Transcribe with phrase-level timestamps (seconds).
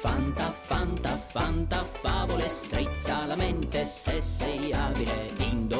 [0.00, 5.32] Fanta, fanta, fanta, favole, strizza la mente se sei abile.
[5.38, 5.73] Indovina,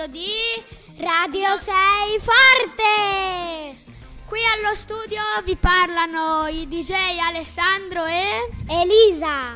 [0.00, 3.76] episodio di Radio 6 Forte!
[4.26, 9.54] Qui allo studio vi parlano i DJ Alessandro e Elisa.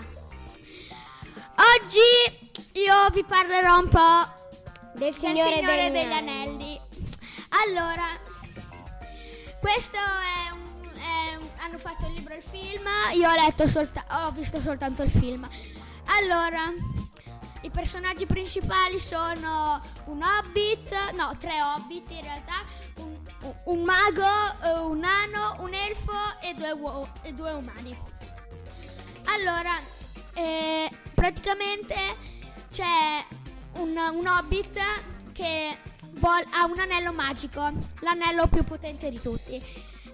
[1.76, 6.80] Oggi io vi parlerò un po' del Signore, Signore degli Anelli.
[7.66, 8.08] Allora,
[9.60, 13.66] questo è un, è un- hanno fatto il libro e il film, io ho letto
[13.66, 15.48] solta- ho visto soltanto il film.
[16.06, 16.70] Allora,
[17.64, 22.62] i personaggi principali sono un hobbit, no, tre hobbit in realtà,
[22.96, 23.16] un,
[23.64, 24.22] un mago,
[24.62, 26.12] eh, un nano, un elfo
[26.42, 27.96] e due, uo- e due umani.
[29.24, 29.72] Allora,
[30.34, 31.94] eh, praticamente
[32.70, 33.24] c'è
[33.76, 34.78] un, un hobbit
[35.32, 35.76] che
[36.12, 39.62] vol- ha un anello magico, l'anello più potente di tutti.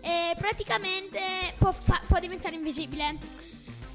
[0.02, 1.20] E praticamente
[1.58, 3.18] può, fa- può diventare invisibile.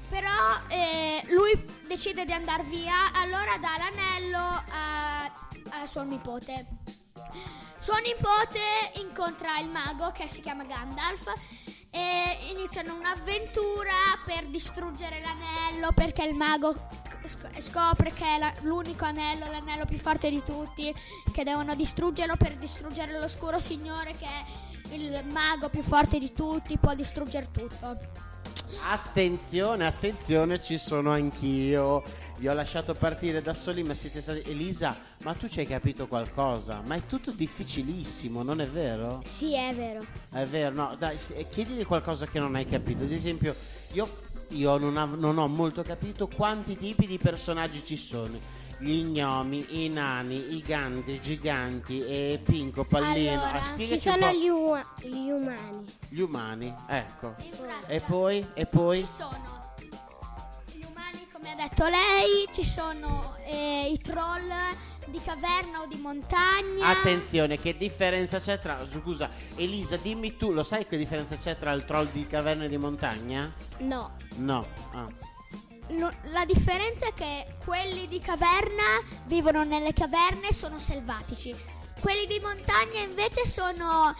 [0.08, 1.52] Però eh, lui
[1.86, 6.66] decide di andare via, allora dà l'anello a, a suo nipote.
[7.78, 8.60] Suo nipote
[9.00, 11.32] incontra il mago che si chiama Gandalf
[11.90, 13.92] e iniziano un'avventura
[14.24, 16.74] per distruggere l'anello perché il mago
[17.24, 20.92] sc- scopre che è la- l'unico anello, l'anello più forte di tutti,
[21.32, 26.78] che devono distruggerlo per distruggere l'oscuro signore che è il mago più forte di tutti,
[26.78, 27.98] può distruggere tutto.
[28.88, 32.02] Attenzione, attenzione, ci sono anch'io.
[32.38, 34.42] Vi ho lasciato partire da soli, ma siete stati.
[34.50, 36.82] Elisa, ma tu ci hai capito qualcosa?
[36.84, 39.22] Ma è tutto difficilissimo, non è vero?
[39.24, 40.04] Sì, è vero.
[40.30, 41.16] È vero, no, dai,
[41.50, 43.04] chiedili qualcosa che non hai capito.
[43.04, 43.54] Ad esempio,
[43.92, 44.08] io,
[44.48, 48.38] io non, av- non ho molto capito quanti tipi di personaggi ci sono.
[48.78, 53.30] Gli gnomi, i nani, i gandhi, i giganti, e Pinco, Pallino.
[53.32, 55.84] Allora, Ah, Ci sono gli, ua- gli umani.
[56.10, 57.34] gli umani, ecco.
[57.86, 59.00] E poi, e poi?
[59.00, 59.74] Ci sono
[60.72, 64.52] gli umani, come ha detto lei, ci sono eh, i troll
[65.06, 66.88] di caverna o di montagna.
[66.88, 68.78] Attenzione, che differenza c'è tra.
[68.92, 72.68] Scusa, Elisa, dimmi tu, lo sai che differenza c'è tra il troll di caverna e
[72.68, 73.50] di montagna?
[73.78, 74.10] No.
[74.36, 74.66] No.
[74.92, 75.06] Ah.
[75.88, 81.54] La differenza è che quelli di caverna vivono nelle caverne e sono selvatici.
[82.00, 84.14] Quelli di montagna invece sono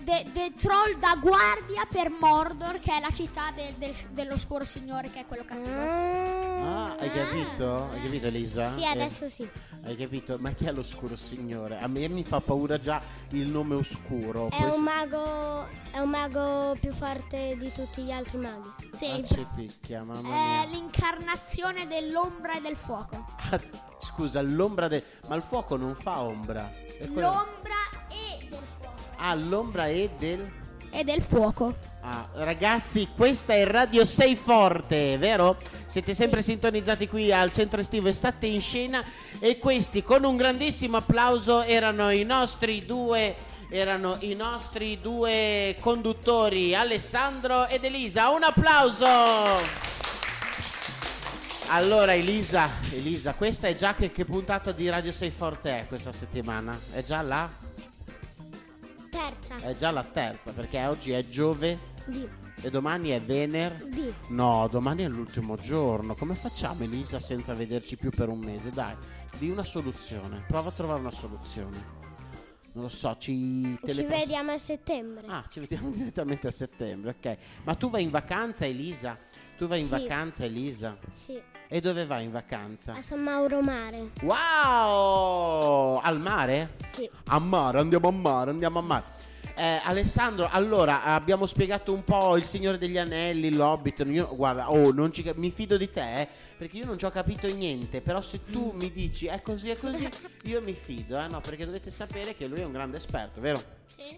[0.00, 5.10] de- dei troll da guardia per Mordor, che è la città del- del- dell'oscuro signore,
[5.10, 6.49] che è quello cattivo.
[6.62, 7.88] Ah, hai capito?
[7.92, 8.72] Hai capito, Elisa?
[8.74, 9.48] Sì, Eh, adesso sì.
[9.84, 10.36] hai capito?
[10.40, 11.78] Ma chi è l'oscuro signore?
[11.80, 13.00] A me mi fa paura già
[13.30, 14.48] il nome oscuro.
[14.50, 15.68] È poi un mago.
[15.90, 18.68] È un mago più forte di tutti gli altri maghi.
[18.92, 20.78] Sì, Ah, in ci pra- picchia, mamma è mia.
[20.78, 23.24] l'incarnazione dell'ombra e del fuoco.
[23.50, 23.60] Ah,
[24.00, 25.02] scusa, l'ombra del.
[25.28, 26.70] Ma il fuoco non fa ombra.
[26.98, 27.74] È quello- L'ombra
[28.10, 28.94] e del fuoco.
[29.16, 30.58] Ah, l'ombra è del.
[30.92, 31.74] E del fuoco.
[32.02, 35.56] Ah, ragazzi, questa è Radio 6 Forte, vero?
[35.90, 39.04] Siete sempre sintonizzati qui al centro estivo Estate in Scena
[39.40, 43.34] e questi con un grandissimo applauso erano i nostri due
[43.70, 48.30] erano i nostri due conduttori Alessandro ed Elisa.
[48.30, 49.04] Un applauso!
[51.70, 56.12] Allora Elisa, Elisa, questa è già che, che puntata di Radio 6 Forte è questa
[56.12, 56.78] settimana?
[56.92, 57.50] È già la
[59.10, 59.56] Terza.
[59.58, 62.49] è già la terza perché oggi è Giove Di.
[62.62, 64.12] E domani è venerdì.
[64.28, 66.14] No, domani è l'ultimo giorno.
[66.14, 68.70] Come facciamo, Elisa, senza vederci più per un mese?
[68.70, 68.94] Dai,
[69.38, 70.44] di una soluzione.
[70.46, 71.98] Prova a trovare una soluzione.
[72.72, 75.26] Non lo so, ci Ci telepro- vediamo a settembre.
[75.26, 77.36] Ah, ci vediamo direttamente a settembre, ok.
[77.64, 79.18] Ma tu vai in vacanza, Elisa?
[79.58, 79.90] Tu vai in Sì.
[79.90, 80.96] vacanza, Elisa?
[81.12, 81.38] Sì.
[81.72, 82.94] E dove vai in vacanza?
[82.94, 84.10] A San Mauro Mare.
[84.22, 85.98] Wow!
[86.02, 86.76] Al mare?
[86.92, 87.08] Sì.
[87.26, 89.04] A mare, andiamo a mare, andiamo a mare.
[89.60, 94.06] Eh, Alessandro, allora abbiamo spiegato un po' il Signore degli Anelli, l'Hobbit.
[94.06, 97.10] Io, guarda, oh, non ci, mi fido di te, eh, perché io non ci ho
[97.10, 98.00] capito niente.
[98.00, 100.08] Però se tu mi dici è così, è così,
[100.44, 101.42] io mi fido, eh, no?
[101.42, 103.62] Perché dovete sapere che lui è un grande esperto, vero?
[103.94, 104.16] Sì.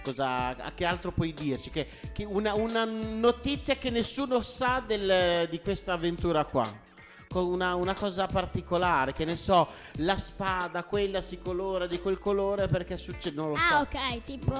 [0.00, 1.70] Cosa, che altro puoi dirci?
[1.70, 6.86] Che, che una, una notizia che nessuno sa del- di questa avventura qua.
[7.28, 12.18] Con una, una cosa particolare, che ne so, la spada, quella si colora di quel
[12.18, 13.74] colore perché succede, non lo so.
[13.74, 14.54] Ah, ok, tipo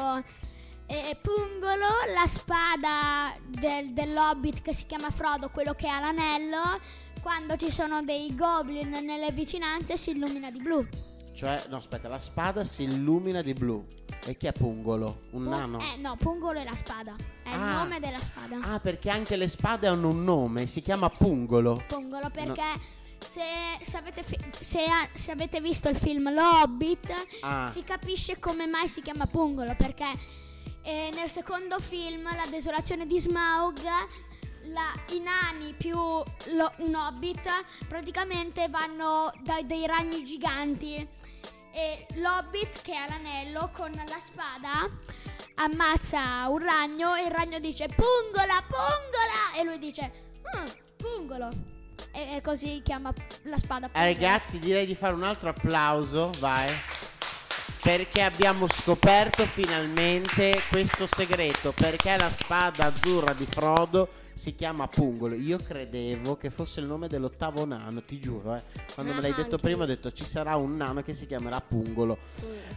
[0.91, 6.81] E Pungolo, la spada del, dell'Hobbit che si chiama Frodo, quello che ha l'anello,
[7.21, 10.87] quando ci sono dei goblin nelle vicinanze si illumina di blu.
[11.35, 13.87] Cioè, no, aspetta, la spada si illumina di blu.
[14.27, 15.21] E chi è Pungolo?
[15.31, 15.79] Un Pu- nano?
[15.79, 17.15] Eh no, Pungolo è la spada.
[17.51, 17.73] È il Ah.
[17.83, 18.59] nome della spada.
[18.63, 21.83] Ah, perché anche le spade hanno un nome, si chiama Pungolo.
[21.87, 22.97] Pungolo perché
[23.27, 23.43] se,
[23.83, 27.13] se avete fi- se se avete visto il film Lo Hobbit
[27.43, 27.67] Ah.
[27.67, 30.07] si capisce come mai si chiama Pungolo perché
[30.83, 33.81] eh, nel secondo film La desolazione di Smaug
[34.65, 37.49] la- i nani più lo- un hobbit
[37.89, 41.07] praticamente vanno da dei ragni giganti
[41.73, 44.89] e l'hobbit che ha l'anello con la spada
[45.57, 50.11] ammazza un ragno e il ragno dice pungola pungola e lui dice
[50.57, 51.49] "Mm, pungolo
[52.13, 53.13] e, e così chiama
[53.43, 54.13] la spada Eh, Pungolo.
[54.13, 56.69] ragazzi, direi di fare un altro applauso, vai.
[57.83, 61.73] Perché abbiamo scoperto finalmente questo segreto.
[61.73, 64.09] Perché la spada azzurra di Frodo
[64.39, 65.35] si chiama Pungolo.
[65.35, 68.55] Io credevo che fosse il nome dell'ottavo nano, ti giuro.
[68.55, 68.63] Eh.
[68.95, 71.27] Quando me l'hai Ah, detto anche prima ho detto ci sarà un nano che si
[71.27, 72.17] chiamerà Pungolo.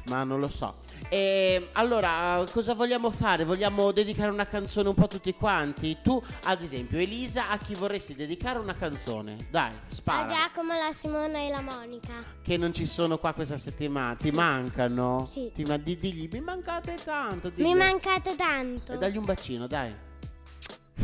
[0.08, 0.76] Ma non lo so.
[1.10, 3.44] E allora, cosa vogliamo fare?
[3.44, 5.98] Vogliamo dedicare una canzone un po' tutti quanti?
[6.04, 9.48] Tu, ad esempio, Elisa, a chi vorresti dedicare una canzone?
[9.50, 10.28] Dai, A spara.
[10.34, 12.14] Giacomo, la Simona e la Monica.
[12.42, 14.16] che non ci sono qua questa settimana.
[14.16, 15.28] Ti mancano?
[15.32, 15.52] Sì.
[15.54, 17.50] Ti ma- di- digli, mi mancate tanto.
[17.56, 17.74] Mi digli.
[17.76, 18.94] mancate tanto.
[18.94, 19.94] E dagli un bacino, dai.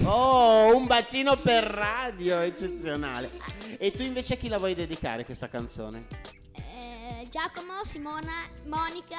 [0.04, 3.32] Oh, un bacino per radio, eccezionale.
[3.78, 6.08] E tu invece a chi la vuoi dedicare questa canzone?
[6.54, 8.32] Eh, Giacomo, Simona,
[8.68, 9.18] Monica,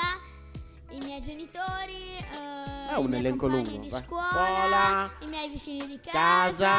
[0.90, 5.26] i miei genitori, eh, Ah, i un miei elenco compagni lungo, di scuola, Scuola, i
[5.26, 6.18] miei vicini di casa.
[6.66, 6.76] casa,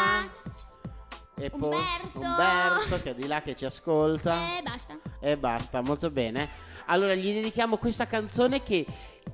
[1.35, 2.19] E poi Umberto.
[2.19, 4.33] Umberto che è di là che ci ascolta.
[4.57, 4.97] e basta.
[5.21, 6.49] E basta, molto bene.
[6.87, 8.83] Allora gli dedichiamo questa canzone che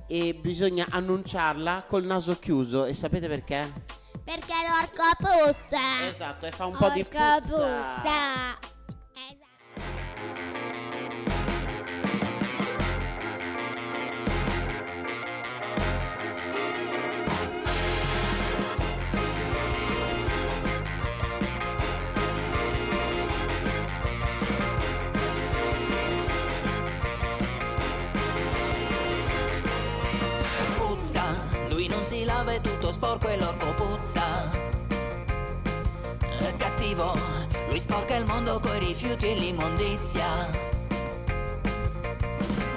[0.06, 2.84] eh, bisogna annunciarla col naso chiuso.
[2.84, 3.94] E sapete perché?
[4.26, 6.08] Perché l'orco puzza.
[6.08, 7.40] Esatto, e fa un po' di puzza.
[7.40, 8.75] puzza.
[32.26, 34.50] Lava è tutto sporco e l'orco puzza.
[36.38, 37.16] È cattivo,
[37.68, 40.74] lui sporca il mondo coi rifiuti e l'immondizia.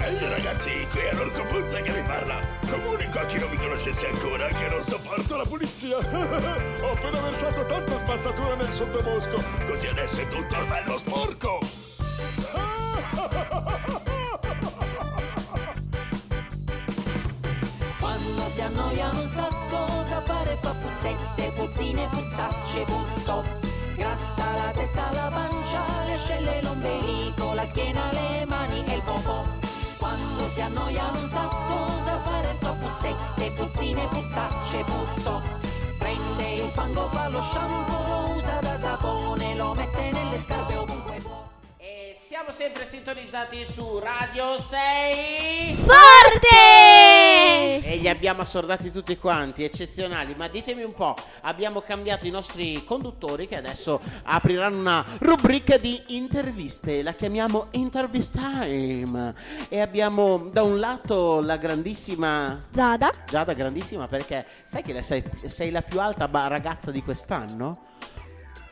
[0.02, 2.40] Ehi ragazzi, qui è l'orco Puzza che vi parla.
[2.70, 5.98] Comunico a chi non mi conoscesse ancora che non sopporto la pulizia.
[6.82, 11.79] Ho appena versato tanta spazzatura nel sottobosco, così adesso è tutto bello sporco.
[21.00, 23.44] Puzzette, puzzine, puzzacce, puzzo.
[23.96, 29.46] Gratta la testa, la pancia, le ascelle, l'ombelico, la schiena, le mani e il popò.
[29.98, 35.42] Quando si annoia non sa cosa fare, fa puzzette, puzzine, puzzacce, puzzo.
[35.98, 41.20] Prende il fango, fa lo shampoo, lo usa da sapone, lo mette nelle scarpe ovunque
[41.22, 41.49] può.
[42.30, 47.82] Siamo sempre sintonizzati su Radio 6 Forte!
[47.82, 50.36] e li abbiamo assordati tutti quanti, eccezionali.
[50.36, 56.00] Ma ditemi un po', abbiamo cambiato i nostri conduttori che adesso apriranno una rubrica di
[56.10, 59.34] interviste, la chiamiamo Intervist Time.
[59.68, 63.12] E abbiamo da un lato la grandissima Zada.
[63.26, 67.88] Giada, grandissima perché sai che sei, sei la più alta ragazza di quest'anno?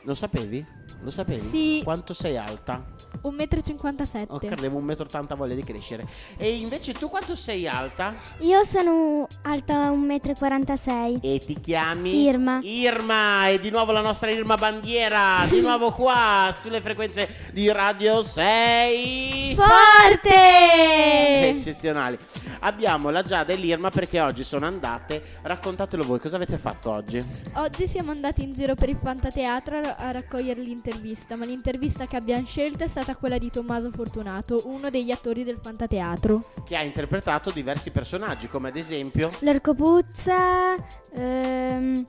[0.04, 0.66] Lo sapevi?
[1.01, 1.48] Lo sapevi?
[1.48, 1.82] Sì.
[1.84, 2.84] Quanto sei alta?
[3.24, 4.25] 1,57 m.
[4.30, 6.08] Oh, credevo 1,80 m voglia di crescere.
[6.38, 8.13] E invece tu quanto sei alta?
[8.39, 11.20] Io sono alta 1,46 m.
[11.22, 12.22] E ti chiami?
[12.24, 12.60] Irma.
[12.62, 18.22] Irma, e di nuovo la nostra Irma Bandiera, di nuovo qua sulle frequenze di Radio
[18.22, 19.56] 6.
[19.56, 21.50] Forte!
[21.50, 22.18] Eccezionali.
[22.62, 25.22] Abbiamo la Giada e l'Irma perché oggi sono andate.
[25.42, 27.24] Raccontatelo voi, cosa avete fatto oggi?
[27.56, 32.46] Oggi siamo andati in giro per il Fantateatro a- raccogliere l'intervista, ma l'intervista che abbiamo
[32.46, 36.51] scelto è stata quella di Tommaso Fortunato, uno degli attori del Fantateatro.
[36.66, 40.75] Che ha interpretato diversi personaggi, come ad esempio L'orco puzza.
[41.13, 42.06] ehm,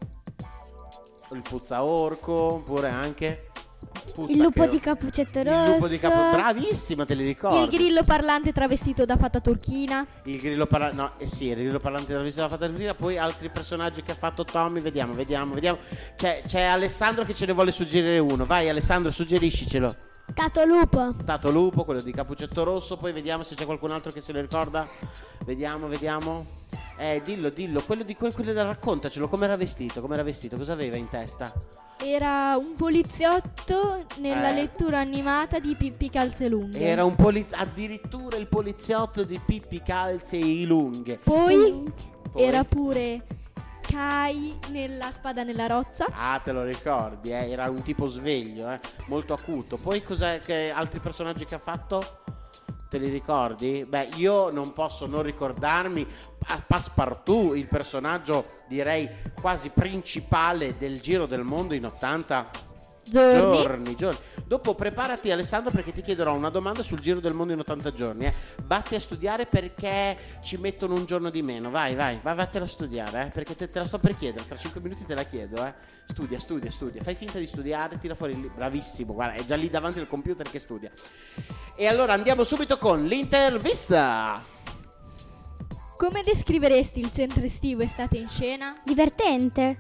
[1.33, 3.48] il Puzza Orco, oppure anche
[4.19, 5.73] Puzza il lupo di Capuccetto Il Rosso.
[5.75, 7.63] lupo di capo bravissima, te li ricordo.
[7.63, 10.05] Il grillo parlante travestito da fata turchina.
[10.25, 13.49] Il grillo parlante, no, eh sì, il grillo parlante della visita fatta prima, poi altri
[13.49, 15.79] personaggi che ha fatto Tommy, vediamo, vediamo, vediamo.
[16.17, 18.45] C'è, c'è Alessandro che ce ne vuole suggerire uno.
[18.45, 19.95] Vai Alessandro, suggeriscicelo.
[20.35, 21.15] Cato lupo.
[21.25, 24.41] Tato Lupo, quello di Capuccetto Rosso, poi vediamo se c'è qualcun altro che se lo
[24.41, 24.85] ricorda.
[25.45, 26.45] Vediamo, vediamo.
[27.01, 30.57] Eh, dillo, dillo, quello di quel, quello da raccontacelo, come era vestito, come era vestito,
[30.57, 31.53] cosa aveva in testa?
[32.01, 34.55] Era un poliziotto nella Eh.
[34.55, 36.79] lettura animata di Pippi Calzelunghe.
[36.79, 41.19] Era un poliz- addirittura il poliziotto di Pippi Calze e Lunghe.
[41.23, 41.91] Poi
[42.33, 43.25] Poi- era pure
[43.89, 46.07] Kai nella spada nella roccia.
[46.11, 47.49] Ah, te lo ricordi, eh?
[47.51, 48.79] Era un tipo sveglio, eh?
[49.07, 49.79] Molto acuto.
[49.79, 52.21] Poi cos'è che altri personaggi che ha fatto?
[52.89, 53.85] Te li ricordi?
[53.87, 56.07] Beh, io non posso non ricordarmi
[56.39, 59.07] Pa- Passepartout, il personaggio direi
[59.39, 62.49] quasi principale del Giro del Mondo in 80
[63.05, 63.63] Giorni.
[63.63, 63.95] giorni.
[63.97, 64.19] giorni.
[64.49, 68.25] Dopo preparati Alessandro perché ti chiederò una domanda sul Giro del Mondo in 80 giorni.
[68.25, 68.33] Eh.
[68.65, 71.69] Vatti a studiare perché ci mettono un giorno di meno.
[71.69, 74.47] Vai, vai, vai, vattela a studiare, eh, perché te, te la sto per chiedere.
[74.47, 75.75] Tra 5 minuti te la chiedo, eh.
[76.07, 77.03] Studia, studia, studia.
[77.03, 78.57] Fai finta di studiare, tira fuori il libro.
[78.57, 80.91] Bravissimo, guarda, è già lì davanti al computer che studia.
[81.77, 84.43] E allora andiamo subito con l'intervista.
[85.99, 88.75] Come descriveresti il centro estivo estate in scena?
[88.83, 89.77] Divertente.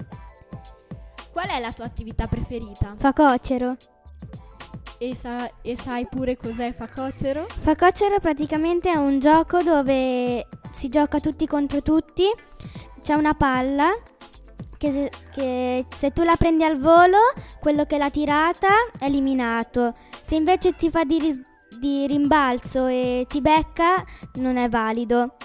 [1.32, 2.94] Qual è la tua attività preferita?
[2.98, 3.74] Facocero.
[5.00, 7.46] E, sa- e sai pure cos'è Facocero?
[7.48, 12.24] Facocero praticamente è un gioco dove si gioca tutti contro tutti.
[13.00, 13.90] C'è una palla
[14.76, 17.18] che se, che se tu la prendi al volo,
[17.60, 19.94] quello che l'ha tirata è eliminato.
[20.20, 21.40] Se invece ti fa di, ris-
[21.78, 25.36] di rimbalzo e ti becca, non è valido.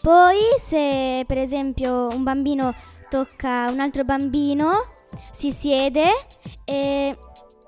[0.00, 2.74] Poi se per esempio un bambino
[3.10, 4.72] tocca un altro bambino,
[5.32, 6.08] si siede
[6.64, 7.16] e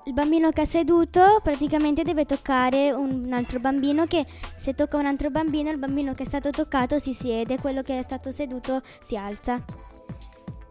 [0.07, 5.05] il bambino che è seduto praticamente deve toccare un altro bambino che se tocca un
[5.05, 8.81] altro bambino il bambino che è stato toccato si siede, quello che è stato seduto
[9.03, 9.63] si alza.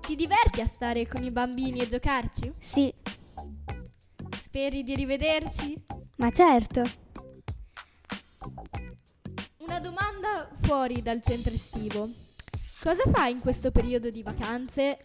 [0.01, 2.55] Ti diverti a stare con i bambini e giocarci?
[2.59, 2.93] Sì,
[4.43, 5.85] Speri di rivederci?
[6.17, 6.83] ma certo.
[9.59, 12.09] Una domanda fuori dal centro estivo.
[12.83, 15.03] Cosa fai in questo periodo di vacanze?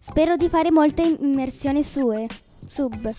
[0.00, 2.26] Spero di fare molte immersioni sue.
[2.66, 3.12] Sub.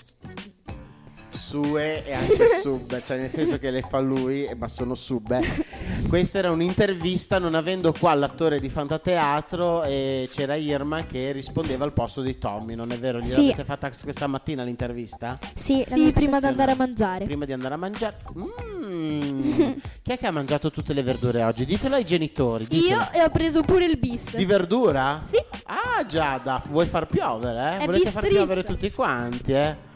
[1.63, 5.31] Sue e anche sub, cioè nel senso che le fa lui, eh, ma sono sub.
[5.31, 5.65] eh.
[6.09, 11.93] Questa era un'intervista non avendo qua l'attore di Fantateatro e c'era Irma che rispondeva al
[11.93, 13.19] posto di Tommy, non è vero?
[13.19, 13.63] Gliel'avete Sì.
[13.63, 15.37] fatta questa mattina l'intervista?
[15.55, 17.23] Sì, Sì, prima di andare a mangiare.
[17.23, 18.17] Prima di andare a mangiare.
[18.37, 19.51] Mm.
[20.03, 21.65] Chi è che ha mangiato tutte le verdure oggi?
[21.65, 22.65] Ditelo ai genitori.
[22.67, 22.99] ditelo.
[23.01, 24.35] Io e ho preso pure il bis.
[24.35, 25.23] Di verdura?
[25.31, 25.37] Sì.
[25.67, 27.75] Ah, Giada, vuoi far piovere?
[27.75, 27.77] Eh?
[27.79, 29.93] È Volete far piovere tutti quanti, eh?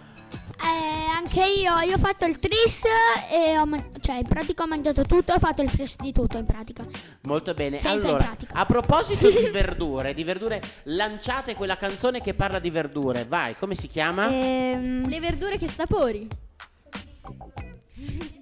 [1.19, 2.83] Anche io, io ho fatto il tris
[3.29, 6.37] e ho man- cioè in pratica ho mangiato tutto ho fatto il tris di tutto
[6.37, 6.85] in pratica.
[7.23, 7.77] Molto bene.
[7.77, 8.57] Senza in allora, pratica.
[8.57, 13.25] a proposito di verdure, di verdure, lanciate quella canzone che parla di verdure.
[13.25, 14.29] Vai, come si chiama?
[14.29, 16.25] Ehm, Le verdure che sapori?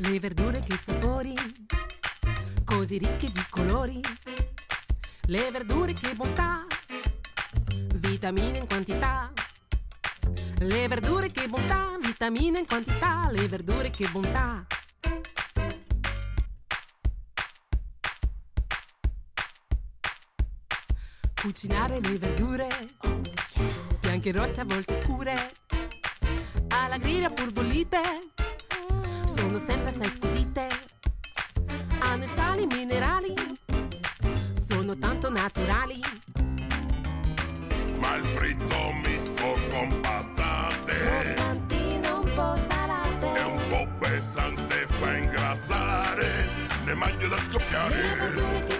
[0.00, 1.34] Le verdure che sapori,
[2.64, 4.00] così ricche di colori.
[5.22, 6.64] Le verdure che bontà,
[7.94, 9.32] vitamine in quantità.
[10.58, 13.28] Le verdure che bontà, vitamine in quantità.
[13.32, 14.64] Le verdure che bontà.
[21.42, 22.68] Cucinare le verdure,
[23.98, 25.54] bianche rosse a volte scure.
[26.68, 28.00] Alla griglia pur bollite,
[29.38, 30.68] sono sempre assai squisite.
[32.00, 33.34] Hanno i sali minerali,
[34.52, 36.00] sono tanto naturali.
[38.00, 43.32] Ma il fritto misto con patate Croccantine un po' salate.
[43.32, 46.48] è un po' pesante, fa ingrassare.
[46.84, 48.77] Ne mangio da scoppiare.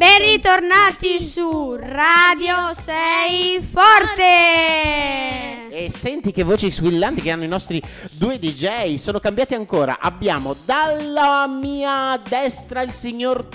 [0.00, 5.68] Ben ritornati su Radio 6 Forte.
[5.68, 8.94] E senti che voci squillanti che hanno i nostri due DJ.
[8.94, 9.98] Sono cambiati ancora.
[10.00, 13.46] Abbiamo dalla mia destra il signor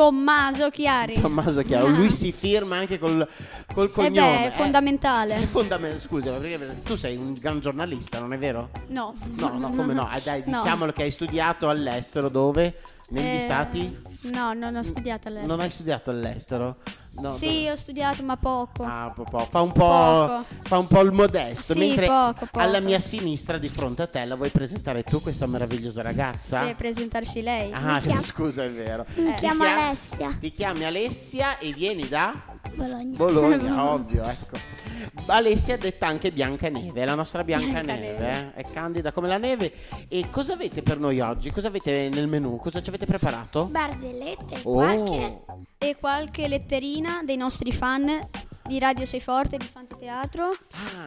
[0.00, 1.18] Tommaso Chiari.
[1.18, 1.86] Tommaso Chiaro.
[1.88, 3.26] Lui si firma anche col,
[3.72, 4.12] col Eh cognome.
[4.12, 5.36] beh, è fondamentale.
[5.36, 6.00] È fondamentale.
[6.02, 8.68] Scusa, ma perché tu sei un gran giornalista, non è vero?
[8.88, 9.14] No.
[9.36, 10.06] No, no, come no?
[10.06, 10.58] Ah, dai, No.
[10.60, 12.82] diciamolo che hai studiato all'estero, dove?
[13.08, 13.98] Negli Eh, stati?
[14.34, 15.54] No, non ho studiato all'estero.
[15.54, 16.76] Non hai studiato all'estero?
[17.20, 17.70] No, sì, dove?
[17.70, 18.84] ho studiato, ma poco.
[18.84, 21.72] Ah, po- po- fa un po', fa un po' il modesto.
[21.72, 22.58] Sì, mentre poco, poco.
[22.60, 26.60] alla mia sinistra, di fronte a te, la vuoi presentare tu, questa meravigliosa ragazza?
[26.60, 27.72] Deve presentarsi lei.
[27.72, 29.06] Ah, scusa, è vero.
[29.14, 30.36] mi Ti chiamo chia- Alessia.
[30.38, 32.32] Ti chiami Alessia e vieni da?
[32.74, 33.16] Bologna.
[33.16, 34.58] Bologna, ovvio, ecco.
[35.26, 38.54] Alessia è detta anche Biancaneve, la nostra Biancaneve, eh?
[38.54, 39.72] è candida come la neve.
[40.08, 41.50] E cosa avete per noi oggi?
[41.50, 42.56] Cosa avete nel menù?
[42.58, 43.66] Cosa ci avete preparato?
[43.66, 44.72] Barzellette, Oh.
[44.72, 45.40] qualche...
[45.78, 48.28] E qualche letterina dei nostri fan
[48.66, 50.48] di Radio Sei Forte, di Fantateatro.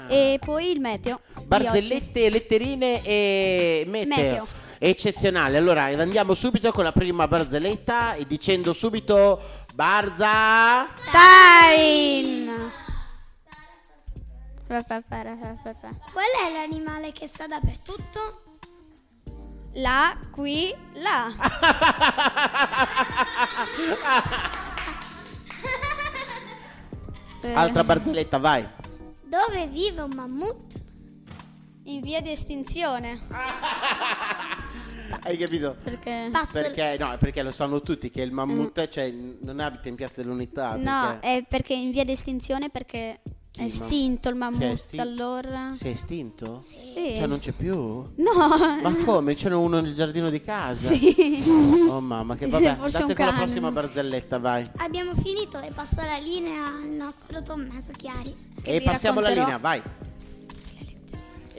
[0.07, 1.21] E poi il meteo.
[1.45, 4.15] Barzellette, letterine e meteo.
[4.15, 4.47] Meteo.
[4.77, 5.57] Eccezionale.
[5.57, 9.41] Allora andiamo subito con la prima barzelletta e dicendo subito
[9.73, 10.87] Barza.
[11.11, 12.87] Time!
[14.69, 18.43] Qual è l'animale che sta dappertutto?
[19.73, 21.33] Là, qui, là.
[27.55, 28.67] Altra barzelletta, vai.
[29.23, 30.79] Dove vive un mammut?
[31.85, 33.21] In via di estinzione.
[35.23, 35.77] Hai capito?
[35.83, 36.29] Perché?
[36.31, 40.21] Passo Perché no, perché lo sanno tutti che il mammut cioè, non abita in Piazza
[40.21, 40.75] dell'Unità.
[40.75, 43.19] No, perché è perché in via di estinzione perché
[43.51, 44.97] Chi, è estinto il mammut.
[44.99, 45.71] allora.
[45.73, 46.61] Si è estinto?
[46.71, 47.13] Sì.
[47.17, 47.75] Cioè non c'è più?
[47.75, 48.47] No.
[48.81, 49.33] Ma come?
[49.33, 50.93] C'è uno nel giardino di casa?
[50.93, 51.43] Sì.
[51.89, 52.75] Oh mamma, che vabbè.
[52.77, 53.43] Forse Date un con la cane.
[53.43, 54.63] prossima barzelletta, vai.
[54.77, 58.35] Abbiamo finito e passo la linea al nostro Tommaso Chiari.
[58.61, 59.81] E passiamo la racconterò- linea, vai.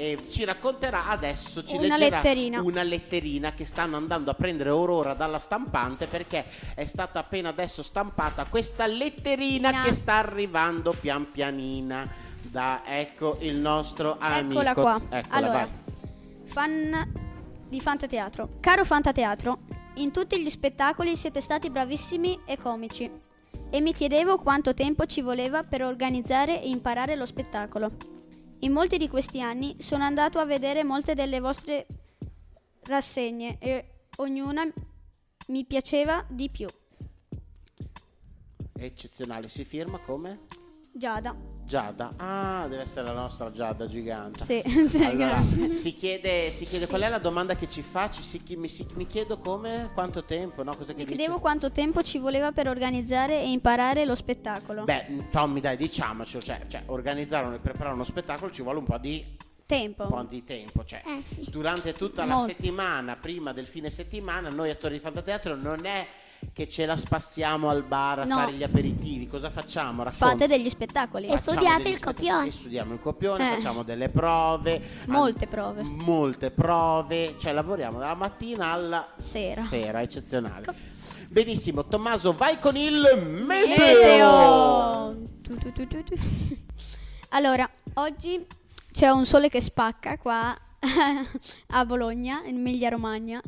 [0.01, 2.63] E ci racconterà adesso, ci Una leggerà letterina.
[2.63, 7.83] una letterina che stanno andando a prendere Aurora dalla stampante perché è stata appena adesso
[7.83, 9.83] stampata questa letterina Ina.
[9.83, 14.61] che sta arrivando pian pianina da ecco il nostro amico.
[14.63, 15.01] Eccola qua.
[15.11, 15.69] Eccola, allora, vai.
[16.47, 17.13] fan
[17.69, 18.53] di Fantateatro.
[18.59, 19.59] Caro Fantateatro,
[19.97, 23.11] in tutti gli spettacoli siete stati bravissimi e comici.
[23.69, 28.20] E mi chiedevo quanto tempo ci voleva per organizzare e imparare lo spettacolo.
[28.63, 31.87] In molti di questi anni sono andato a vedere molte delle vostre
[32.83, 34.71] rassegne e ognuna
[35.47, 36.69] mi piaceva di più.
[38.73, 40.41] Eccezionale, si firma come?
[40.93, 41.35] Giada.
[41.65, 42.11] Giada.
[42.17, 44.43] Ah, deve essere la nostra Giada gigante.
[44.43, 48.11] Sì, sì, Allora, si chiede, si chiede qual è la domanda che ci fa?
[48.11, 50.75] Ci si- mi, si- mi chiedo come, quanto tempo, no?
[50.75, 51.17] Cosa che Mi dice?
[51.17, 54.83] chiedevo quanto tempo ci voleva per organizzare e imparare lo spettacolo.
[54.83, 58.99] Beh, Tommy, dai, diciamocelo, cioè, cioè, organizzare e preparare uno spettacolo ci vuole un po'
[58.99, 59.25] di,
[59.65, 60.03] Tempo.
[60.03, 61.47] un po' di tempo, cioè, Eh sì.
[61.49, 62.53] durante tutta la Molto.
[62.53, 66.05] settimana, prima del fine settimana, noi attori di Fantateatro non è
[66.53, 68.37] che ce la spassiamo al bar a No.
[68.37, 70.03] fare gli aperitivi, cosa facciamo?
[70.05, 70.47] Fate Racconta.
[70.47, 71.27] degli spettacoli.
[71.27, 72.47] E Facciamo studiate il spettacoli, copione.
[72.49, 73.55] e studiamo il copione, Eh.
[73.57, 74.83] facciamo delle prove.
[75.07, 75.83] Molte an- prove.
[75.83, 79.63] Molte prove, cioè lavoriamo dalla mattina alla Sera.
[79.63, 80.65] sera, eccezionale.
[81.29, 83.01] Benissimo, Tommaso, vai con il
[83.47, 85.15] meteo.
[85.15, 85.23] Meteo.
[85.43, 86.15] Tu, tu, tu, tu, tu.
[87.31, 88.45] Allora, oggi
[88.91, 90.57] c'è un sole che spacca qua
[91.69, 93.41] a Bologna, in Emilia Romagna.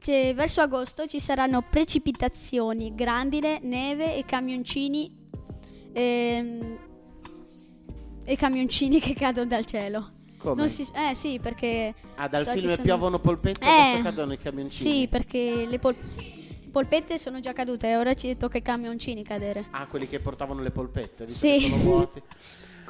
[0.00, 5.12] C'è- verso agosto ci saranno precipitazioni, grandine, neve e camioncini
[5.92, 6.78] ehm,
[8.24, 10.10] e camioncini che cadono dal cielo.
[10.38, 10.68] Come?
[10.68, 14.38] Si- eh sì, perché Ah, dal so, film sono- piovono polpette Eh, adesso cadono i
[14.38, 14.90] camioncini.
[15.00, 15.96] Sì, perché le pol-
[16.70, 19.66] polpette sono già cadute, ora ci tocca ai camioncini cadere.
[19.70, 21.58] Ah, quelli che portavano le polpette, visto Sì.
[21.60, 22.22] sono vuoti.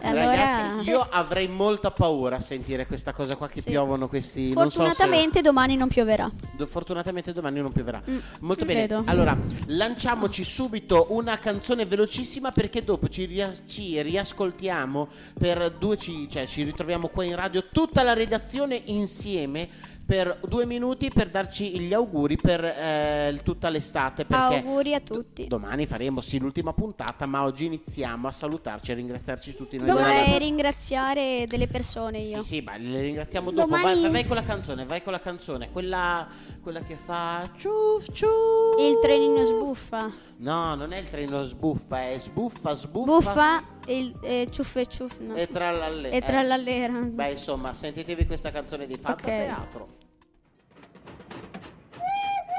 [0.03, 3.71] Allora- Ragazzi, io avrei molta paura a sentire questa cosa qua che Sì.
[3.71, 6.31] piovono questi non so se- Fortunatamente domani non pioverà.
[6.53, 8.03] Do- Fortunatamente domani non pioverà.
[8.09, 8.87] Mm, Molto bene.
[8.87, 9.03] credo.
[9.07, 15.09] Allora, lanciamoci subito una canzone velocissima perché dopo ci, ria- ci riascoltiamo
[15.39, 19.69] per due ci, cioè ci ritroviamo qua in radio tutta la redazione insieme
[20.09, 25.47] per due minuti per darci gli auguri per eh, tutta l'estate Auguri a tutti.
[25.47, 29.87] domani faremo sì l'ultima puntata, ma oggi iniziamo a salutarci e ringraziarci tutti noi.
[29.87, 32.43] Dovrei ringraziare delle persone io.
[32.43, 33.67] Sì, sì, ma le ringraziamo dopo.
[33.69, 35.71] Domani- Vai, vai con la canzone, vai con la canzone.
[35.71, 36.27] Quella,
[36.69, 38.79] quella che fa ciuf ciuf.
[38.79, 40.13] Il trenino sbuffa.
[40.37, 43.11] No, non è il treno sbuffa, è sbuffa, sbuffa.
[43.11, 45.19] Buffa il eh, ciuff e ciuff.
[45.21, 45.35] No.
[45.35, 46.11] E trallalle.
[46.11, 46.93] E trallallera.
[46.93, 49.25] Beh, insomma, sentitevi questa canzone di Fanta Ok.
[49.25, 49.89] Teatro.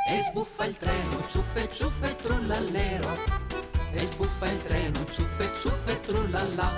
[0.10, 3.16] E sbuffa il treno, ciuffe ciuffe trullallero.
[3.92, 6.72] E sbuffa il treno, ciuffe ciuffe trullalla.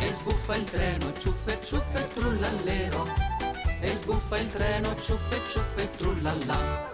[0.00, 3.41] E sbuffa il treno, ciuffe ciuffe trullallero.
[3.84, 6.88] E sbuffa il treno, ciuffe ciuffe trullalla.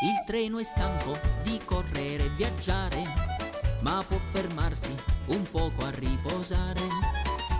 [0.00, 3.02] Il treno è stanco di correre e viaggiare,
[3.80, 4.94] ma può fermarsi
[5.26, 6.80] un poco a riposare.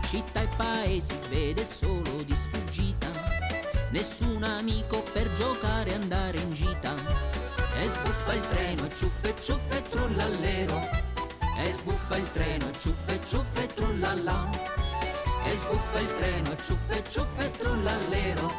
[0.09, 3.09] Città e paesi vede solo di sfuggita,
[3.91, 6.95] nessun amico per giocare e andare in gita.
[7.77, 10.81] E sbuffa il treno, ciuffe ciuffe trullallero.
[11.59, 14.74] E sbuffa il treno, ciuffe ciuffe trullalla.
[15.47, 18.53] E sbuffa il treno, ciuffe ciuffe trullallero.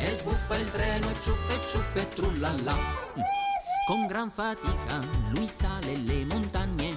[0.00, 2.74] E sbuffa il treno, ciuffe ciuffe trullalla.
[2.74, 3.20] Mm.
[3.86, 5.00] Con gran fatica
[5.30, 6.94] lui sale le montagne,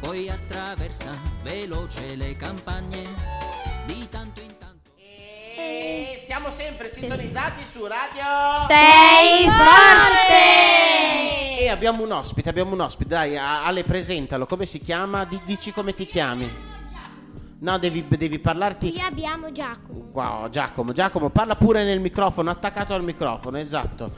[0.00, 1.10] poi attraversa
[1.42, 3.06] veloce le campagne.
[3.86, 4.90] Di tanto in tanto.
[4.96, 8.22] E siamo sempre sintonizzati su Radio
[8.66, 10.78] Sei forte!
[11.60, 13.08] E abbiamo un ospite, abbiamo un ospite.
[13.10, 14.46] Dai, Ale, presentalo.
[14.46, 15.24] Come si chiama?
[15.24, 16.67] Di- dici come ti chiami.
[17.60, 18.92] No, devi, devi parlarti.
[18.92, 20.10] Qui abbiamo Giacomo.
[20.12, 24.12] Wow, Giacomo, Giacomo, parla pure nel microfono, attaccato al microfono, esatto.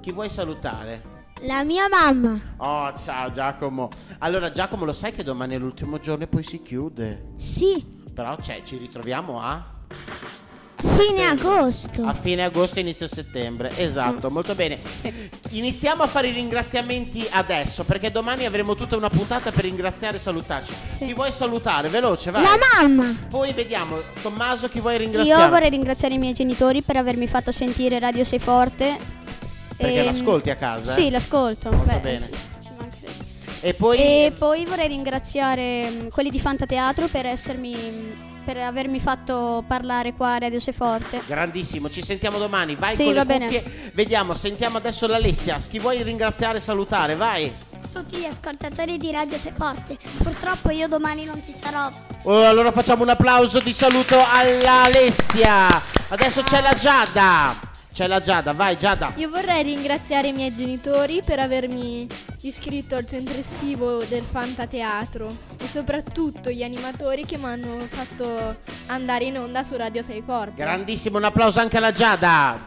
[0.00, 1.14] Chi vuoi salutare?
[1.42, 2.40] La mia mamma.
[2.56, 3.90] Oh, ciao Giacomo.
[4.18, 7.32] Allora, Giacomo, lo sai che domani è l'ultimo giorno e poi si chiude.
[7.36, 9.62] Sì, Però, cioè, ci ritroviamo a...
[10.82, 12.04] fine agosto.
[12.04, 13.70] A fine agosto, inizio settembre.
[13.76, 14.78] Esatto, molto bene.
[15.50, 20.20] Iniziamo a fare i ringraziamenti adesso, perché domani avremo tutta una puntata per ringraziare e
[20.20, 20.72] salutarci.
[20.98, 21.88] Chi vuoi salutare?
[21.88, 22.42] Veloce, vai.
[22.42, 23.14] La mamma.
[23.28, 25.42] Poi vediamo, Tommaso, chi vuoi ringraziare?
[25.42, 29.14] Io vorrei ringraziare i miei genitori per avermi fatto sentire Radio Sei Forte.
[29.76, 30.92] Perché Ehm, l'ascolti a casa?
[30.92, 31.10] Sì, eh?
[31.10, 31.70] l'ascolto.
[31.70, 32.18] Molto Beh, bene.
[32.18, 32.54] sì.
[33.62, 33.98] E poi...
[33.98, 37.74] E poi vorrei ringraziare mm, quelli di Fantateatro per essermi
[38.46, 41.20] per avermi fatto parlare qua a Radio Sei Forte.
[41.26, 42.76] Grandissimo, ci sentiamo domani.
[42.76, 43.46] Vai Sì, con le va bene.
[43.46, 43.90] cuffie.
[43.92, 45.58] Vediamo, sentiamo adesso l'Alessia.
[45.68, 47.16] Chi vuoi ringraziare e salutare?
[47.16, 47.52] Vai.
[47.92, 49.98] Tutti gli ascoltatori di Radio Sei Forte.
[50.22, 51.88] Purtroppo io domani non ci sarò.
[52.22, 55.66] Oh, allora facciamo un applauso di saluto all'Alessia.
[56.08, 57.65] Adesso c'è la Giada.
[57.96, 59.14] C'è la Giada, vai Giada.
[59.16, 62.06] Io vorrei ringraziare i miei genitori per avermi
[62.42, 68.54] iscritto al centro estivo del Fantateatro e soprattutto gli animatori che mi hanno fatto
[68.88, 70.62] andare in onda su Radio 6 Forte.
[70.62, 72.62] Grandissimo, un applauso anche alla Giada.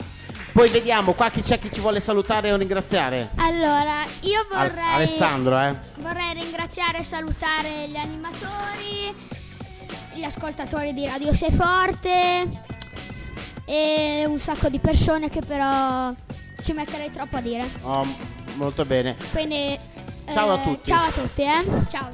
[0.51, 3.29] Poi vediamo qua chi c'è chi ci vuole salutare o ringraziare.
[3.35, 5.75] Allora, io Al- vorrei, Alessandro, eh.
[5.97, 9.15] vorrei ringraziare e salutare gli animatori,
[10.11, 12.77] gli ascoltatori di Radio Sei Forte
[13.69, 16.11] e un sacco di persone che però
[16.63, 17.69] ci metterei troppo a dire.
[17.83, 18.05] Oh,
[18.55, 19.15] molto bene.
[19.31, 19.77] Quindi
[20.33, 20.91] Ciao a eh, tutti.
[20.91, 21.85] Ciao a tutti, eh.
[21.87, 22.09] Ciao.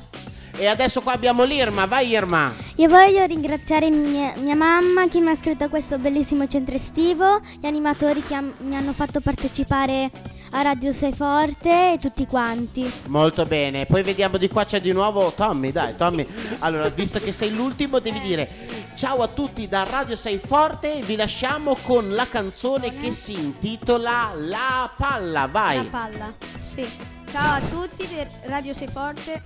[0.57, 2.53] E adesso qua abbiamo l'Irma, vai Irma.
[2.75, 7.39] Io voglio ringraziare mia, mia mamma che mi ha scritto a questo bellissimo centro estivo,
[7.59, 10.09] gli animatori che han- mi hanno fatto partecipare
[10.51, 12.89] a Radio Sei Forte e tutti quanti.
[13.07, 16.25] Molto bene, poi vediamo di qua c'è di nuovo Tommy, dai Tommy.
[16.59, 18.49] Allora, visto che sei l'ultimo, devi dire
[18.95, 23.33] ciao a tutti da Radio Sei Forte e vi lasciamo con la canzone che si
[23.33, 25.75] intitola La palla, vai.
[25.77, 26.33] La palla.
[26.63, 26.87] Sì.
[27.29, 29.41] Ciao a tutti di Radio Sei Forte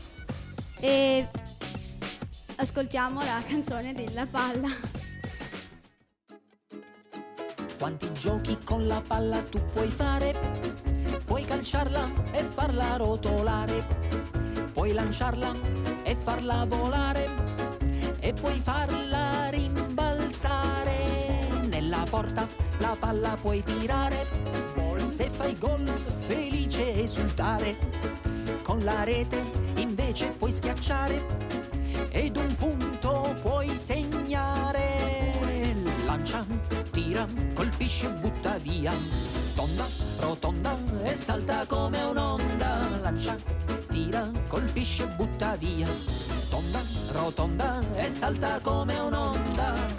[0.79, 1.27] e
[2.57, 4.67] ascoltiamo la canzone della palla.
[7.77, 10.38] Quanti giochi con la palla tu puoi fare?
[11.25, 13.85] Puoi calciarla e farla rotolare,
[14.73, 15.53] puoi lanciarla
[16.03, 17.59] e farla volare
[18.19, 20.97] e puoi farla rimbalzare.
[21.67, 22.47] Nella porta
[22.79, 24.25] la palla puoi tirare,
[24.97, 25.88] se fai gol
[26.27, 27.77] felice esultare.
[28.63, 29.41] Con la rete
[29.75, 31.25] invece puoi schiacciare
[32.10, 35.34] ed un punto puoi segnare.
[36.05, 36.45] Lancia,
[36.91, 38.93] tira, colpisce e butta via.
[39.55, 39.86] Tonda,
[40.19, 42.99] rotonda e salta come un'onda.
[43.01, 43.36] Lancia,
[43.89, 46.28] tira, colpisce e butta via.
[47.10, 49.98] Tonda, rotonda e salta come un'onda.